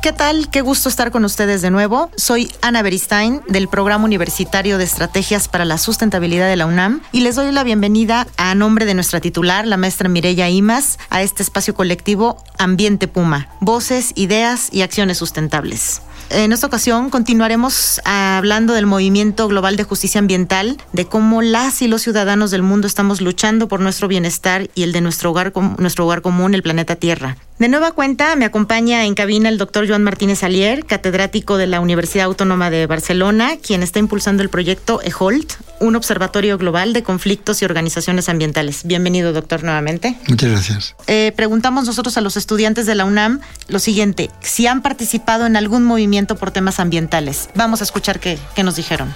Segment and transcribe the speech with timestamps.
[0.00, 0.48] ¿Qué tal?
[0.48, 2.08] Qué gusto estar con ustedes de nuevo.
[2.16, 7.22] Soy Ana Beristain del Programa Universitario de Estrategias para la Sustentabilidad de la UNAM y
[7.22, 11.42] les doy la bienvenida a nombre de nuestra titular, la maestra Mireya Imas, a este
[11.42, 16.00] espacio colectivo Ambiente Puma, voces, ideas y acciones sustentables.
[16.30, 21.88] En esta ocasión continuaremos hablando del movimiento global de justicia ambiental, de cómo las y
[21.88, 26.04] los ciudadanos del mundo estamos luchando por nuestro bienestar y el de nuestro hogar, nuestro
[26.04, 27.36] hogar común, el planeta Tierra.
[27.58, 31.80] De nueva cuenta, me acompaña en cabina el doctor Joan Martínez Alier, catedrático de la
[31.80, 37.60] Universidad Autónoma de Barcelona, quien está impulsando el proyecto EHOLT, un observatorio global de conflictos
[37.60, 38.84] y organizaciones ambientales.
[38.84, 40.16] Bienvenido, doctor, nuevamente.
[40.28, 40.94] Muchas gracias.
[41.08, 45.56] Eh, preguntamos nosotros a los estudiantes de la UNAM lo siguiente, si han participado en
[45.56, 47.48] algún movimiento por temas ambientales.
[47.54, 49.14] Vamos a escuchar qué, nos dijeron.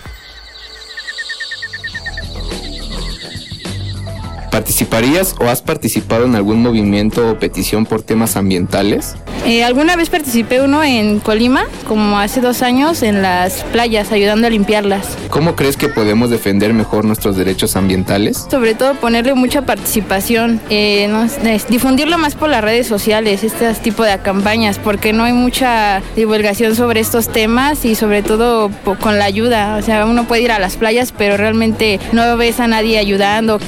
[4.72, 9.16] ¿Participarías o has participado en algún movimiento o petición por temas ambientales?
[9.44, 14.46] Eh, alguna vez participé uno en Colima, como hace dos años, en las playas, ayudando
[14.46, 15.18] a limpiarlas.
[15.28, 18.46] ¿Cómo crees que podemos defender mejor nuestros derechos ambientales?
[18.50, 21.26] Sobre todo ponerle mucha participación, eh, no,
[21.68, 26.76] difundirlo más por las redes sociales, este tipo de campañas, porque no hay mucha divulgación
[26.76, 28.70] sobre estos temas y sobre todo
[29.02, 29.76] con la ayuda.
[29.76, 33.60] O sea, uno puede ir a las playas, pero realmente no ves a nadie ayudando.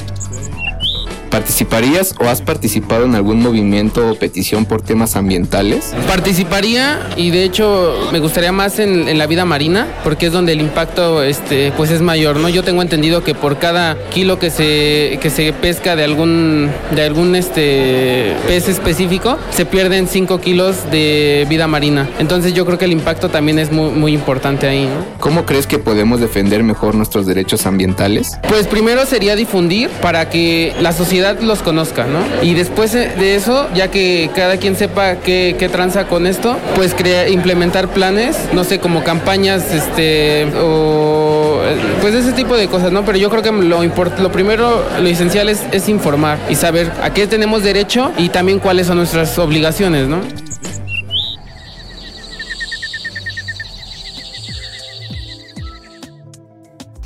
[1.34, 5.92] ¿Participarías o has participado en algún movimiento o petición por temas ambientales?
[6.06, 10.60] Participaría y de hecho me gustaría más en, la vida marina porque es donde el
[10.60, 12.48] impacto este, pues es mayor, ¿no?
[12.48, 17.02] Yo tengo entendido que por cada kilo que se, que se pesca de algún, de
[17.02, 22.08] algún este, pez específico se pierden 5 kilos de vida marina.
[22.20, 25.04] Entonces yo creo que el impacto también es muy, muy importante ahí, ¿no?
[25.18, 28.38] ¿Cómo crees que podemos defender mejor nuestros derechos ambientales?
[28.48, 32.20] Pues primero sería difundir para que la sociedad los conozca, ¿no?
[32.42, 36.94] Y después de eso, ya que cada quien sepa qué, qué tranza con esto, pues
[36.94, 41.60] crear, implementar planes, no sé, como campañas, este, o
[42.00, 43.04] pues ese tipo de cosas, ¿no?
[43.04, 47.10] Pero yo creo que lo, lo primero, lo esencial es, es informar y saber a
[47.10, 50.20] qué tenemos derecho y también cuáles son nuestras obligaciones, ¿no?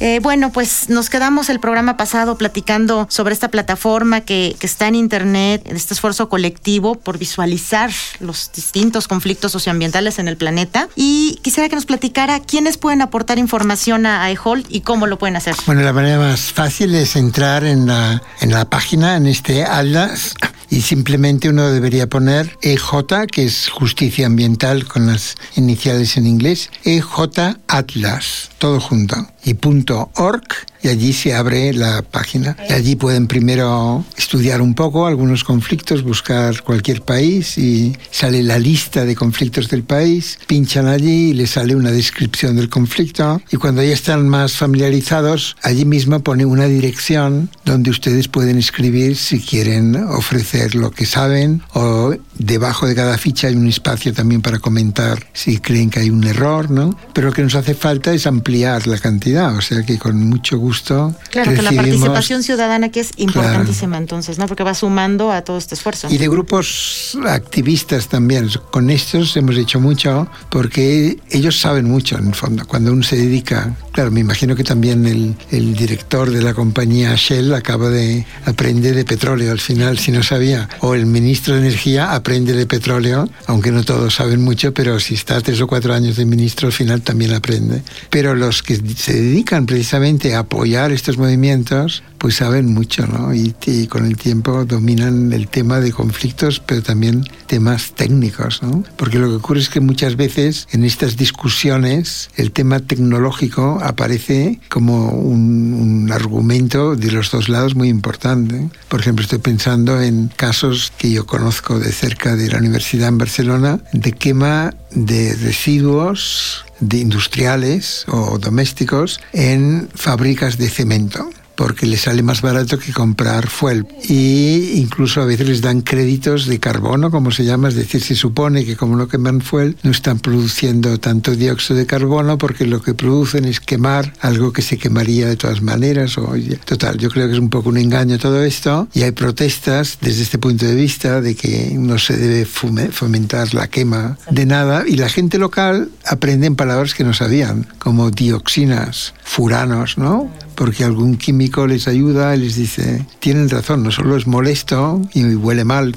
[0.01, 4.87] Eh, bueno, pues nos quedamos el programa pasado platicando sobre esta plataforma que, que, está
[4.87, 10.89] en Internet, este esfuerzo colectivo por visualizar los distintos conflictos socioambientales en el planeta.
[10.95, 15.37] Y quisiera que nos platicara quiénes pueden aportar información a EHOLT y cómo lo pueden
[15.37, 15.55] hacer.
[15.67, 20.35] Bueno, la manera más fácil es entrar en la, en la página, en este Atlas,
[20.71, 26.71] y simplemente uno debería poner EJ, que es justicia ambiental con las iniciales en inglés,
[26.85, 32.57] EJ Atlas, todo junto, y punto .org y allí se abre la página.
[32.69, 38.59] Y allí pueden primero estudiar un poco algunos conflictos, buscar cualquier país y sale la
[38.59, 43.57] lista de conflictos del país, pinchan allí y les sale una descripción del conflicto y
[43.57, 49.41] cuando ya están más familiarizados, allí mismo pone una dirección donde ustedes pueden escribir si
[49.41, 54.59] quieren ofrecer lo que saben o debajo de cada ficha hay un espacio también para
[54.59, 56.97] comentar si creen que hay un error, ¿no?
[57.13, 60.59] Pero lo que nos hace falta es ampliar la cantidad, o sea que con mucho
[60.59, 64.47] gusto Claro, que la participación ciudadana que es importantísima entonces, ¿no?
[64.47, 66.09] Porque va sumando a todo este esfuerzo.
[66.11, 68.49] Y de grupos activistas también.
[68.71, 72.65] Con estos hemos hecho mucho porque ellos saben mucho en el fondo.
[72.67, 77.15] Cuando uno se dedica, claro, me imagino que también el, el director de la compañía
[77.17, 80.69] Shell acaba de aprender de petróleo al final, si no sabía.
[80.81, 85.15] O el ministro de Energía aprende de petróleo, aunque no todos saben mucho, pero si
[85.15, 87.83] está tres o cuatro años de ministro al final también aprende.
[88.11, 93.35] Pero los que se dedican precisamente a apoyar estos movimientos, pues saben mucho, ¿no?
[93.35, 93.55] Y,
[93.89, 98.83] con el tiempo dominan el tema de conflictos, pero también temas técnicos, ¿no?
[98.97, 104.61] Porque lo que ocurre es que muchas veces en estas discusiones el tema tecnológico aparece
[104.69, 108.69] como un, un argumento de los dos lados muy importante.
[108.89, 113.19] Por ejemplo, estoy pensando en casos que yo conozco de cerca de la Universidad en
[113.19, 121.31] Barcelona de quema de residuos de industriales o domésticos en fábricas de cemento.
[121.59, 123.85] Porque les sale más barato que comprar fuel.
[124.09, 128.15] Y incluso a veces les dan créditos de carbono, como se llama, es decir, se
[128.15, 132.81] supone que como no queman fuel, no están produciendo tanto dióxido de carbono porque lo
[132.81, 136.17] que producen es quemar algo que se quemaría de todas maneras.
[136.17, 136.33] O,
[136.65, 140.23] total, yo creo que es un poco un engaño todo esto y hay protestas desde
[140.23, 144.95] este punto de vista de que no se debe fomentar la quema de nada y
[144.95, 150.31] la gente local aprende palabras que no sabían, como dioxinas, furanos, ¿no?
[150.59, 155.23] Porque algún químico les ayuda y les dice, tienen razón, no solo es molesto y
[155.37, 155.95] huele mal,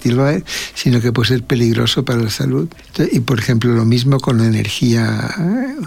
[0.75, 2.69] sino que puede ser peligroso para la salud.
[3.11, 5.35] Y por ejemplo, lo mismo con la energía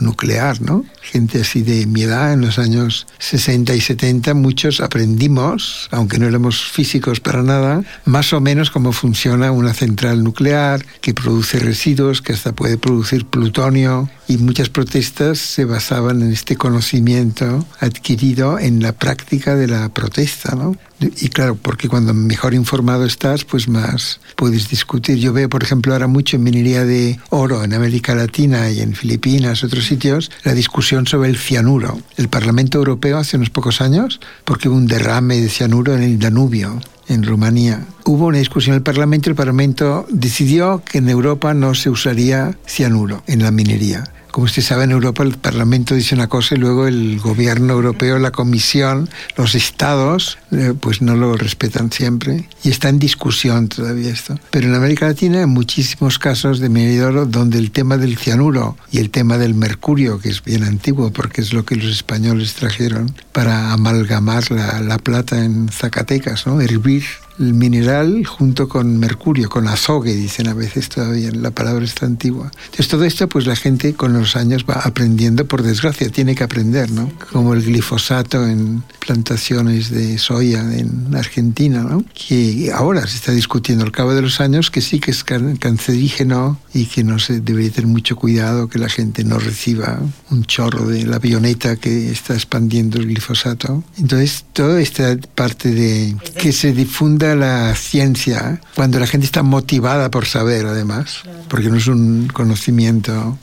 [0.01, 0.85] nuclear, ¿no?
[1.03, 6.27] Gente así de mi edad, en los años 60 y 70, muchos aprendimos, aunque no
[6.27, 12.23] éramos físicos para nada, más o menos cómo funciona una central nuclear que produce residuos,
[12.23, 18.83] que hasta puede producir plutonio, y muchas protestas se basaban en este conocimiento adquirido en
[18.83, 20.77] la práctica de la protesta, ¿no?
[21.01, 25.19] Y claro, porque cuando mejor informado estás, pues más puedes discutir.
[25.19, 28.95] Yo veo, por ejemplo, ahora mucho en minería de oro en América Latina y en
[28.95, 32.01] Filipinas, otros sitios, la discusión sobre el cianuro.
[32.17, 36.19] El Parlamento Europeo hace unos pocos años, porque hubo un derrame de cianuro en el
[36.19, 37.85] Danubio, en Rumanía.
[38.05, 41.91] Hubo una discusión en el Parlamento y el Parlamento decidió que en Europa no se
[41.91, 44.05] usaría cianuro en la minería.
[44.35, 48.19] Como usted sabe, en Europa el Parlamento dice una cosa y luego el gobierno europeo,
[48.19, 52.49] la Comisión, los estados, eh, pues no lo respetan siempre.
[52.65, 54.37] Y está en discusión todavía esto.
[54.51, 58.99] Pero en América Latina hay muchísimos casos de minería donde el tema del cianuro y
[58.99, 63.15] el tema del mercurio, que es bien antiguo porque es lo que los españoles trajeron
[63.31, 66.61] para amalgamar la, la plata en Zacatecas, ¿no?
[66.61, 67.05] hervir
[67.39, 72.51] el mineral junto con mercurio, con azogue, dicen a veces todavía, la palabra está antigua.
[72.65, 76.45] Entonces todo esto pues la gente con los años va aprendiendo, por desgracia, tiene que
[76.45, 77.11] aprender, ¿no?
[77.33, 82.05] Como el glifosato en plantaciones de soya en Argentina, ¿no?
[82.15, 86.59] Que ahora se está discutiendo al cabo de los años que sí que es cancerígeno
[86.73, 89.99] y que no se debería tener mucho cuidado que la gente no reciba
[90.31, 93.83] un chorro de la avioneta que está expandiendo el glifosato.
[93.99, 100.11] Entonces toda esta parte de que se difunda la ciencia cuando la gente está motivada
[100.11, 103.39] por saber, además, porque no es un conocimiento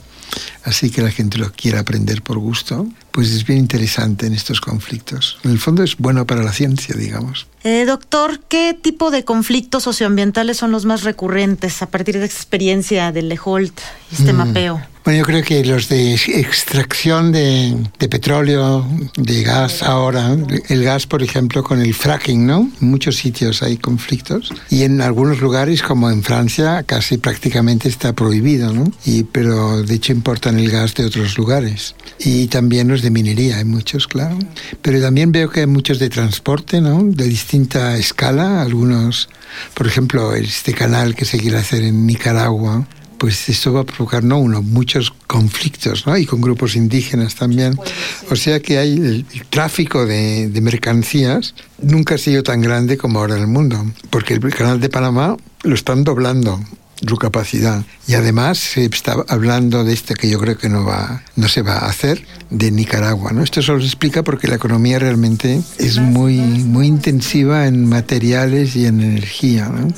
[0.64, 4.60] así que la gente lo quiere aprender por gusto, pues es bien interesante en estos
[4.60, 5.38] conflictos.
[5.44, 7.46] En el fondo es bueno para la ciencia, digamos.
[7.64, 12.36] Eh, doctor, ¿qué tipo de conflictos socioambientales son los más recurrentes a partir de esta
[12.36, 13.78] experiencia del Leholt
[14.10, 14.36] y este mm.
[14.36, 14.91] mapeo?
[15.04, 17.76] Bueno, yo creo que los de extracción de,
[18.08, 20.36] petróleo, de gas ahora,
[20.68, 22.70] el gas, por ejemplo, con el fracking, ¿no?
[22.80, 28.12] En muchos sitios hay conflictos y en algunos lugares, como en Francia, casi prácticamente está
[28.12, 28.92] prohibido, ¿no?
[29.04, 31.96] Y, pero de hecho importan el gas de otros lugares.
[32.20, 34.38] Y también los de minería, hay muchos, claro.
[34.82, 37.02] Pero también veo que hay muchos de transporte, ¿no?
[37.02, 39.28] De distinta escala, algunos,
[39.74, 42.86] por ejemplo, este canal que se quiere hacer en Nicaragua
[43.22, 46.18] pues esto va a provocar no uno, muchos conflictos, ¿no?
[46.18, 47.78] Y con grupos indígenas también.
[48.32, 53.20] O sea que hay el, tráfico de, de, mercancías nunca ha sido tan grande como
[53.20, 56.58] ahora en el mundo, porque el canal de Panamá lo están doblando
[57.06, 57.84] su capacidad.
[58.06, 61.62] Y además se está hablando de este que yo creo que no, va, no se
[61.62, 63.32] va a hacer, de Nicaragua.
[63.32, 63.42] ¿no?
[63.42, 68.86] Esto solo se explica porque la economía realmente es muy, muy intensiva en materiales y
[68.86, 69.68] en energía.
[69.68, 69.88] ¿no?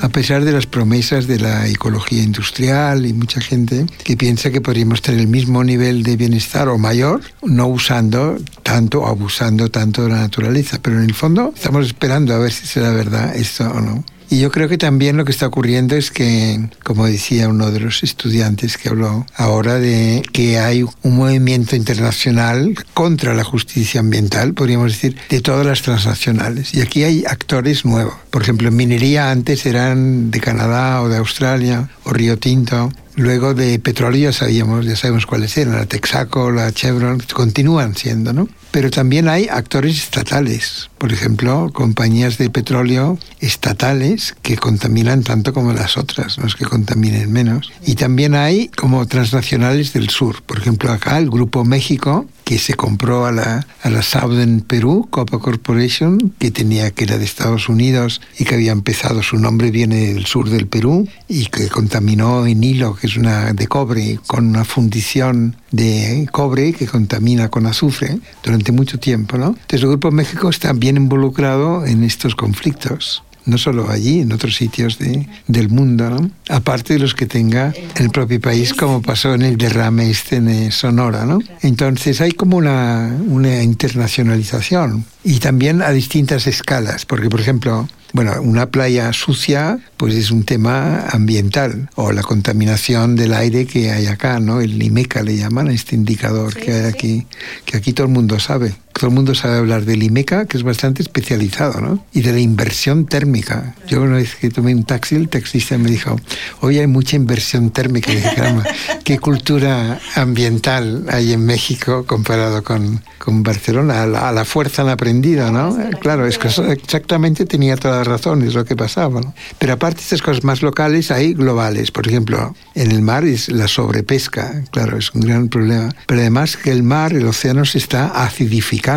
[0.00, 4.60] A pesar de las promesas de la ecología industrial y mucha gente que piensa que
[4.60, 10.02] podríamos tener el mismo nivel de bienestar o mayor, no usando tanto o abusando tanto
[10.02, 10.78] de la naturaleza.
[10.82, 14.04] Pero en el fondo estamos esperando a ver si será verdad esto o no.
[14.32, 17.80] Y yo creo que también lo que está ocurriendo es que, como decía uno de
[17.80, 24.54] los estudiantes que habló ahora, de que hay un movimiento internacional contra la justicia ambiental,
[24.54, 26.72] podríamos decir, de todas las transnacionales.
[26.74, 28.14] Y aquí hay actores nuevos.
[28.30, 32.92] Por ejemplo, en minería antes eran de Canadá o de Australia o Río Tinto.
[33.16, 38.32] Luego de petróleo ya sabíamos, ya sabemos cuáles eran, la Texaco, la Chevron, continúan siendo,
[38.32, 38.48] ¿no?
[38.70, 45.72] Pero también hay actores estatales, por ejemplo, compañías de petróleo estatales que contaminan tanto como
[45.72, 47.72] las otras, no es que contaminen menos.
[47.86, 52.74] Y también hay como transnacionales del sur, por ejemplo, acá el Grupo México que se
[52.74, 57.68] compró a la, a la Southern Perú, Copa Corporation, que tenía que era de Estados
[57.68, 62.44] Unidos y que había empezado, su nombre viene del sur del Perú, y que contaminó
[62.46, 67.66] en hilo, que es una de cobre, con una fundición de cobre que contamina con
[67.66, 69.38] azufre durante mucho tiempo.
[69.38, 69.50] ¿no?
[69.50, 74.56] Entonces el Grupo México está bien involucrado en estos conflictos no solo allí, en otros
[74.56, 76.30] sitios de, del mundo, ¿no?
[76.48, 80.36] aparte de los que tenga en el propio país, como pasó en el derrame este
[80.36, 81.24] en Sonora.
[81.24, 81.40] ¿no?
[81.62, 88.40] Entonces hay como una, una internacionalización y también a distintas escalas, porque por ejemplo, bueno,
[88.42, 94.06] una playa sucia pues es un tema ambiental o la contaminación del aire que hay
[94.06, 94.60] acá, ¿no?
[94.60, 97.26] El IMECA le llaman este indicador que hay aquí,
[97.64, 98.74] que aquí todo el mundo sabe.
[99.00, 102.04] Todo el mundo sabe hablar del IMECA, que es bastante especializado, ¿no?
[102.12, 103.74] Y de la inversión térmica.
[103.88, 106.20] Yo una vez que tomé un taxi, el taxista me dijo,
[106.60, 108.12] hoy hay mucha inversión térmica.
[108.12, 108.62] Y dije, caramba,
[109.02, 114.02] ¿qué cultura ambiental hay en México comparado con, con Barcelona?
[114.02, 115.78] A la, a la fuerza han aprendido, ¿no?
[116.00, 119.32] Claro, es que exactamente tenía toda la razón, es lo que pasaba, ¿no?
[119.58, 121.90] Pero aparte de estas cosas más locales, hay globales.
[121.90, 125.88] Por ejemplo, en el mar es la sobrepesca, claro, es un gran problema.
[126.06, 128.89] Pero además que el mar, el océano se está acidificando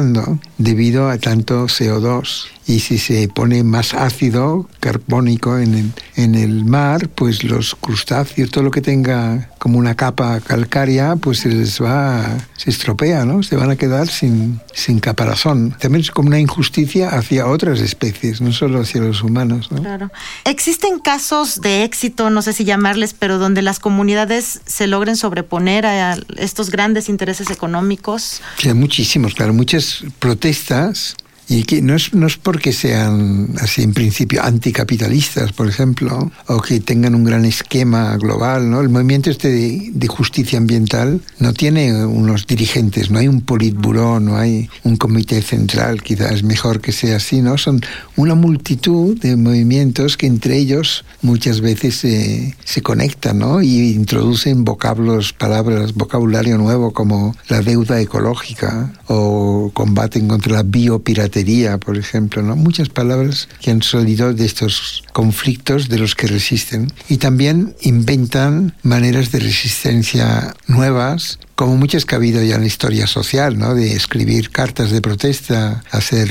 [0.58, 6.65] debido a tanto CO2 y si se pone más ácido carbónico en el, en el
[6.65, 11.82] mar, pues los crustáceos, todo lo que tenga como una capa calcárea, pues se les
[11.82, 13.43] va, se estropea, ¿no?
[13.43, 15.75] Se van a quedar sin, sin caparazón.
[15.79, 19.82] También es como una injusticia hacia otras especies, no solo hacia los humanos, ¿no?
[19.82, 20.12] Claro.
[20.46, 25.86] Existen casos de éxito, no sé si llamarles, pero donde las comunidades se logren sobreponer
[25.86, 28.41] a estos grandes intereses económicos.
[28.58, 31.15] Sí, hay muchísimos, claro, muchas protestas
[31.48, 36.62] y que no es, no es porque sean así en principio anticapitalistas, por ejemplo, o
[36.62, 38.82] que tengan un gran esquema global, ¿no?
[38.82, 44.20] El movimiento este de, de justicia ambiental no tiene unos dirigentes, no hay un politburó,
[44.20, 47.58] no hay un comité central, quizás mejor que sea así, ¿no?
[47.58, 47.82] Son
[48.16, 53.62] una multitud de movimientos que entre ellos muchas veces se, se conectan, ¿no?
[53.62, 61.33] Y introducen vocablos, palabras, vocabulario nuevo como la deuda ecológica o combaten contra la biopiratería,
[61.80, 62.56] por ejemplo, ¿no?
[62.56, 66.92] Muchas palabras que han salido de estos conflictos de los que resisten.
[67.10, 72.68] Y también inventan maneras de resistencia nuevas como muchas que ha habido ya en la
[72.68, 73.75] historia social, ¿no?
[73.75, 76.30] De escribir cartas de protesta, hacer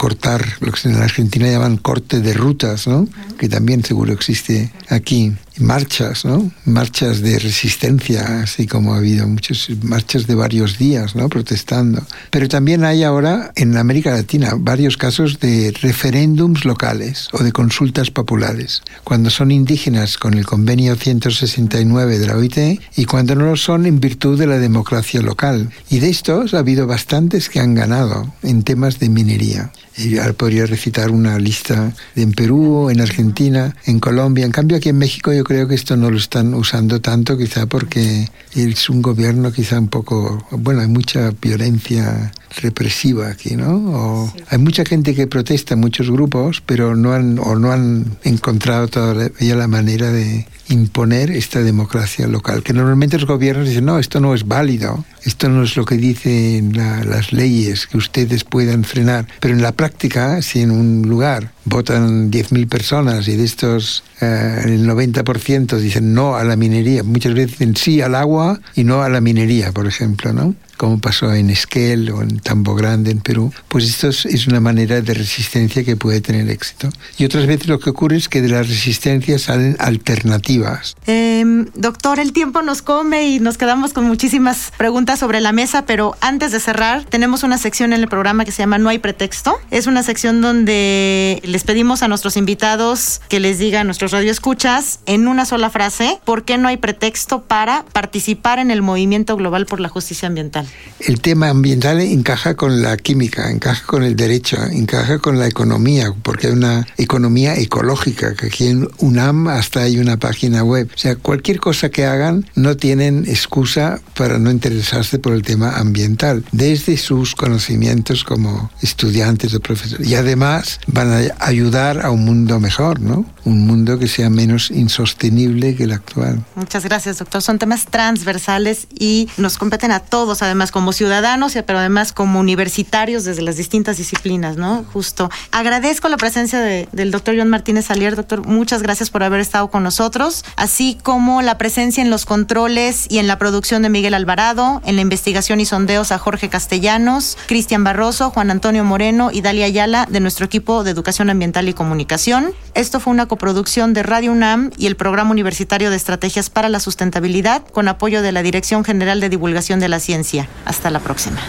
[0.00, 3.06] cortar lo que en Argentina llaman corte de rutas, ¿no?
[3.38, 5.34] Que también seguro existe aquí.
[5.58, 6.50] Marchas, ¿no?
[6.64, 11.28] Marchas de resistencia, así como ha habido muchas marchas de varios días, ¿no?
[11.28, 12.02] Protestando.
[12.30, 18.10] Pero también hay ahora en América Latina varios casos de referéndums locales o de consultas
[18.10, 18.82] populares.
[19.04, 23.84] Cuando son indígenas con el convenio 169 de la OIT y cuando no lo son
[23.84, 25.68] en virtud de la democracia local.
[25.90, 29.72] Y de estos ha habido bastantes que han ganado en temas de minería.
[30.02, 34.46] Y podría recitar una lista en Perú, en Argentina, en Colombia.
[34.46, 37.66] En cambio, aquí en México yo creo que esto no lo están usando tanto, quizá
[37.66, 40.46] porque es un gobierno quizá un poco...
[40.52, 43.76] Bueno, hay mucha violencia represiva aquí, ¿no?
[43.76, 48.88] O hay mucha gente que protesta, muchos grupos, pero no han, o no han encontrado
[48.88, 52.62] todavía la manera de imponer esta democracia local.
[52.62, 55.96] Que normalmente los gobiernos dicen, no, esto no es válido, esto no es lo que
[55.96, 59.26] dicen la, las leyes, que ustedes puedan frenar.
[59.40, 64.62] Pero en la práctica, si en un lugar votan 10.000 personas y de estos eh,
[64.64, 69.02] el 90% dicen no a la minería, muchas veces dicen sí al agua y no
[69.02, 70.54] a la minería, por ejemplo, ¿no?
[70.80, 75.02] Como pasó en Esquel o en Tambo Grande en Perú, pues esto es una manera
[75.02, 76.88] de resistencia que puede tener éxito.
[77.18, 80.96] Y otras veces lo que ocurre es que de las resistencias salen alternativas.
[81.06, 81.44] Eh,
[81.74, 86.16] doctor, el tiempo nos come y nos quedamos con muchísimas preguntas sobre la mesa, pero
[86.22, 89.58] antes de cerrar, tenemos una sección en el programa que se llama No hay pretexto.
[89.70, 95.28] Es una sección donde les pedimos a nuestros invitados que les digan nuestros radioescuchas en
[95.28, 99.80] una sola frase por qué no hay pretexto para participar en el movimiento global por
[99.80, 100.69] la justicia ambiental.
[101.00, 106.12] El tema ambiental encaja con la química, encaja con el derecho, encaja con la economía,
[106.22, 110.90] porque hay una economía ecológica, que aquí en UNAM hasta hay una página web.
[110.94, 115.78] O sea, cualquier cosa que hagan no tienen excusa para no interesarse por el tema
[115.78, 120.06] ambiental, desde sus conocimientos como estudiantes o profesores.
[120.06, 123.24] Y además van a ayudar a un mundo mejor, ¿no?
[123.44, 126.44] Un mundo que sea menos insostenible que el actual.
[126.54, 127.42] Muchas gracias, doctor.
[127.42, 133.24] Son temas transversales y nos competen a todos, además como ciudadanos, pero además como universitarios
[133.24, 134.84] desde las distintas disciplinas, ¿no?
[134.92, 135.30] Justo.
[135.52, 138.16] Agradezco la presencia de, del doctor John Martínez Alier.
[138.16, 143.06] Doctor, muchas gracias por haber estado con nosotros, así como la presencia en los controles
[143.08, 147.38] y en la producción de Miguel Alvarado, en la investigación y sondeos a Jorge Castellanos,
[147.46, 151.74] Cristian Barroso, Juan Antonio Moreno y Dalia Ayala de nuestro equipo de Educación Ambiental y
[151.74, 152.52] Comunicación.
[152.74, 156.80] Esto fue una coproducción de Radio UNAM y el Programa Universitario de Estrategias para la
[156.80, 160.48] Sustentabilidad con apoyo de la Dirección General de Divulgación de la Ciencia.
[160.64, 161.40] Hasta la próxima.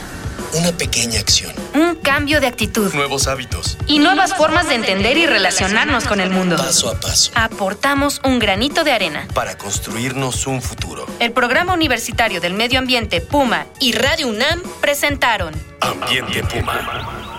[0.54, 1.52] Una pequeña acción.
[1.74, 2.94] Un cambio de actitud.
[2.94, 3.80] Nuevos hábitos.
[3.88, 6.56] Y nuevas formas de entender y relacionarnos con el mundo.
[6.56, 7.32] Paso a paso.
[7.34, 9.28] Aportamos un granito de arena.
[9.34, 11.08] Para construirnos un futuro.
[11.18, 17.31] El Programa Universitario del Medio Ambiente Puma y Radio UNAM presentaron Ambiente Puma.